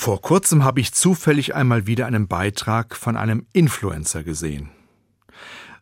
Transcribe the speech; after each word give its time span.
Vor 0.00 0.22
kurzem 0.22 0.64
habe 0.64 0.80
ich 0.80 0.94
zufällig 0.94 1.54
einmal 1.54 1.86
wieder 1.86 2.06
einen 2.06 2.26
Beitrag 2.26 2.96
von 2.96 3.18
einem 3.18 3.44
Influencer 3.52 4.24
gesehen. 4.24 4.70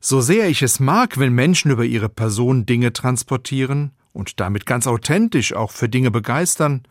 So 0.00 0.20
sehr 0.20 0.48
ich 0.48 0.60
es 0.60 0.80
mag, 0.80 1.20
wenn 1.20 1.32
Menschen 1.32 1.70
über 1.70 1.84
ihre 1.84 2.08
Person 2.08 2.66
Dinge 2.66 2.92
transportieren 2.92 3.92
und 4.12 4.40
damit 4.40 4.66
ganz 4.66 4.88
authentisch 4.88 5.52
auch 5.52 5.70
für 5.70 5.88
Dinge 5.88 6.10
begeistern, 6.10 6.82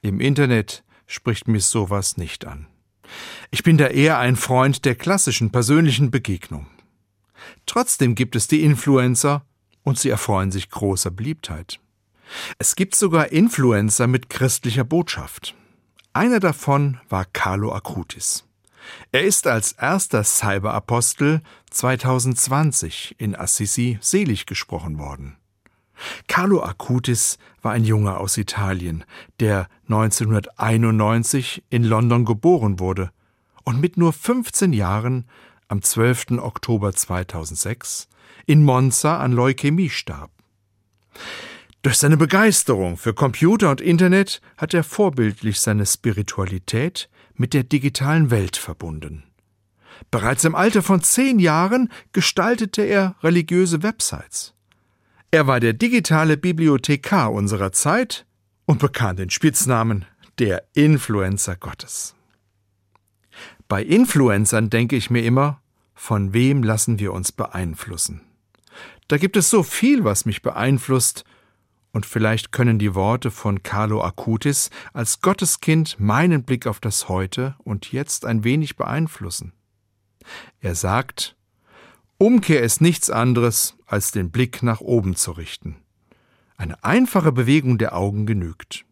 im 0.00 0.20
Internet 0.20 0.84
spricht 1.08 1.48
mich 1.48 1.64
sowas 1.64 2.16
nicht 2.16 2.46
an. 2.46 2.68
Ich 3.50 3.64
bin 3.64 3.76
da 3.76 3.88
eher 3.88 4.18
ein 4.18 4.36
Freund 4.36 4.84
der 4.84 4.94
klassischen 4.94 5.50
persönlichen 5.50 6.12
Begegnung. 6.12 6.68
Trotzdem 7.66 8.14
gibt 8.14 8.36
es 8.36 8.46
die 8.46 8.62
Influencer 8.62 9.44
und 9.82 9.98
sie 9.98 10.10
erfreuen 10.10 10.52
sich 10.52 10.70
großer 10.70 11.10
Beliebtheit. 11.10 11.80
Es 12.60 12.76
gibt 12.76 12.94
sogar 12.94 13.32
Influencer 13.32 14.06
mit 14.06 14.30
christlicher 14.30 14.84
Botschaft. 14.84 15.56
Einer 16.12 16.40
davon 16.40 16.98
war 17.08 17.24
Carlo 17.24 17.72
Acutis. 17.72 18.44
Er 19.12 19.22
ist 19.22 19.46
als 19.46 19.72
erster 19.72 20.24
Cyberapostel 20.24 21.40
2020 21.70 23.14
in 23.18 23.36
Assisi 23.36 23.96
selig 24.00 24.46
gesprochen 24.46 24.98
worden. 24.98 25.36
Carlo 26.26 26.64
Acutis 26.64 27.38
war 27.62 27.72
ein 27.72 27.84
Junge 27.84 28.16
aus 28.16 28.36
Italien, 28.38 29.04
der 29.38 29.68
1991 29.88 31.62
in 31.70 31.84
London 31.84 32.24
geboren 32.24 32.80
wurde 32.80 33.12
und 33.62 33.80
mit 33.80 33.96
nur 33.96 34.12
15 34.12 34.72
Jahren 34.72 35.28
am 35.68 35.80
12. 35.80 36.38
Oktober 36.38 36.92
2006 36.92 38.08
in 38.46 38.64
Monza 38.64 39.18
an 39.18 39.30
Leukämie 39.30 39.90
starb. 39.90 40.32
Durch 41.82 41.96
seine 41.96 42.18
Begeisterung 42.18 42.98
für 42.98 43.14
Computer 43.14 43.70
und 43.70 43.80
Internet 43.80 44.42
hat 44.58 44.74
er 44.74 44.84
vorbildlich 44.84 45.60
seine 45.60 45.86
Spiritualität 45.86 47.08
mit 47.34 47.54
der 47.54 47.64
digitalen 47.64 48.30
Welt 48.30 48.58
verbunden. 48.58 49.24
Bereits 50.10 50.44
im 50.44 50.54
Alter 50.54 50.82
von 50.82 51.02
zehn 51.02 51.38
Jahren 51.38 51.90
gestaltete 52.12 52.82
er 52.82 53.16
religiöse 53.22 53.82
Websites. 53.82 54.54
Er 55.30 55.46
war 55.46 55.58
der 55.58 55.72
digitale 55.72 56.36
Bibliothekar 56.36 57.32
unserer 57.32 57.72
Zeit 57.72 58.26
und 58.66 58.78
bekam 58.78 59.16
den 59.16 59.30
Spitznamen 59.30 60.04
der 60.38 60.64
Influencer 60.74 61.56
Gottes. 61.56 62.14
Bei 63.68 63.82
Influencern 63.82 64.68
denke 64.68 64.96
ich 64.96 65.08
mir 65.10 65.22
immer, 65.22 65.62
von 65.94 66.34
wem 66.34 66.62
lassen 66.62 66.98
wir 66.98 67.12
uns 67.12 67.32
beeinflussen? 67.32 68.22
Da 69.08 69.16
gibt 69.16 69.36
es 69.36 69.48
so 69.48 69.62
viel, 69.62 70.04
was 70.04 70.24
mich 70.24 70.42
beeinflusst 70.42 71.24
und 71.92 72.06
vielleicht 72.06 72.52
können 72.52 72.78
die 72.78 72.94
Worte 72.94 73.30
von 73.30 73.62
Carlo 73.62 74.02
Acutis 74.02 74.70
als 74.92 75.20
Gotteskind 75.20 75.98
meinen 75.98 76.44
Blick 76.44 76.66
auf 76.66 76.80
das 76.80 77.08
Heute 77.08 77.56
und 77.58 77.92
Jetzt 77.92 78.24
ein 78.24 78.44
wenig 78.44 78.76
beeinflussen. 78.76 79.52
Er 80.60 80.74
sagt, 80.74 81.36
Umkehr 82.18 82.62
ist 82.62 82.80
nichts 82.80 83.10
anderes, 83.10 83.76
als 83.86 84.12
den 84.12 84.30
Blick 84.30 84.62
nach 84.62 84.80
oben 84.80 85.16
zu 85.16 85.32
richten. 85.32 85.76
Eine 86.56 86.84
einfache 86.84 87.32
Bewegung 87.32 87.78
der 87.78 87.96
Augen 87.96 88.26
genügt. 88.26 88.84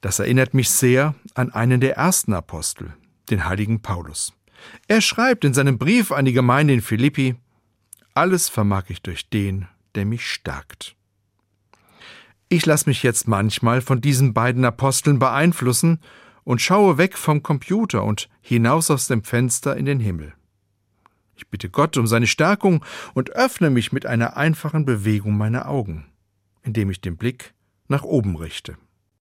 Das 0.00 0.18
erinnert 0.18 0.54
mich 0.54 0.70
sehr 0.70 1.14
an 1.34 1.52
einen 1.52 1.80
der 1.80 1.96
ersten 1.96 2.32
Apostel, 2.32 2.94
den 3.30 3.44
heiligen 3.44 3.82
Paulus. 3.82 4.32
Er 4.86 5.00
schreibt 5.00 5.44
in 5.44 5.54
seinem 5.54 5.78
Brief 5.78 6.12
an 6.12 6.24
die 6.24 6.32
Gemeinde 6.32 6.74
in 6.74 6.80
Philippi, 6.80 7.34
Alles 8.14 8.48
vermag 8.48 8.84
ich 8.88 9.02
durch 9.02 9.28
den, 9.28 9.66
der 9.94 10.04
mich 10.04 10.30
stärkt. 10.30 10.96
Ich 12.52 12.66
lasse 12.66 12.86
mich 12.90 13.02
jetzt 13.02 13.28
manchmal 13.28 13.80
von 13.80 14.02
diesen 14.02 14.34
beiden 14.34 14.66
Aposteln 14.66 15.18
beeinflussen 15.18 16.00
und 16.44 16.60
schaue 16.60 16.98
weg 16.98 17.16
vom 17.16 17.42
Computer 17.42 18.04
und 18.04 18.28
hinaus 18.42 18.90
aus 18.90 19.06
dem 19.06 19.24
Fenster 19.24 19.74
in 19.74 19.86
den 19.86 20.00
Himmel. 20.00 20.34
Ich 21.34 21.48
bitte 21.48 21.70
Gott 21.70 21.96
um 21.96 22.06
seine 22.06 22.26
Stärkung 22.26 22.84
und 23.14 23.30
öffne 23.30 23.70
mich 23.70 23.90
mit 23.90 24.04
einer 24.04 24.36
einfachen 24.36 24.84
Bewegung 24.84 25.38
meiner 25.38 25.66
Augen, 25.66 26.04
indem 26.62 26.90
ich 26.90 27.00
den 27.00 27.16
Blick 27.16 27.54
nach 27.88 28.02
oben 28.02 28.36
richte. 28.36 28.76